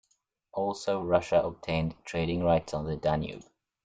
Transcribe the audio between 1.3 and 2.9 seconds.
obtained trading rights on